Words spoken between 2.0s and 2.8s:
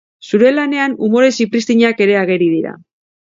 ere ageri dira.